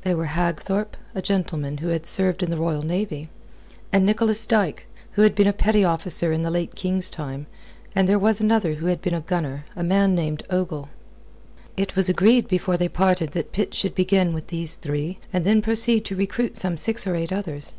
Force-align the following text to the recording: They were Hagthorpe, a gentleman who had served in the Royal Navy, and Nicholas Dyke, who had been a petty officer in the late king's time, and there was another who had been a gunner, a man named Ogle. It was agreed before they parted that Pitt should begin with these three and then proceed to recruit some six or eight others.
They 0.00 0.14
were 0.14 0.24
Hagthorpe, 0.28 0.96
a 1.14 1.20
gentleman 1.20 1.76
who 1.76 1.88
had 1.88 2.06
served 2.06 2.42
in 2.42 2.48
the 2.48 2.56
Royal 2.56 2.82
Navy, 2.82 3.28
and 3.92 4.06
Nicholas 4.06 4.46
Dyke, 4.46 4.86
who 5.12 5.20
had 5.20 5.34
been 5.34 5.46
a 5.46 5.52
petty 5.52 5.84
officer 5.84 6.32
in 6.32 6.40
the 6.40 6.50
late 6.50 6.74
king's 6.74 7.10
time, 7.10 7.46
and 7.94 8.08
there 8.08 8.18
was 8.18 8.40
another 8.40 8.76
who 8.76 8.86
had 8.86 9.02
been 9.02 9.12
a 9.12 9.20
gunner, 9.20 9.66
a 9.76 9.84
man 9.84 10.14
named 10.14 10.42
Ogle. 10.48 10.88
It 11.76 11.96
was 11.96 12.08
agreed 12.08 12.48
before 12.48 12.78
they 12.78 12.88
parted 12.88 13.32
that 13.32 13.52
Pitt 13.52 13.74
should 13.74 13.94
begin 13.94 14.32
with 14.32 14.46
these 14.46 14.76
three 14.76 15.18
and 15.34 15.44
then 15.44 15.60
proceed 15.60 16.06
to 16.06 16.16
recruit 16.16 16.56
some 16.56 16.78
six 16.78 17.06
or 17.06 17.14
eight 17.14 17.30
others. 17.30 17.74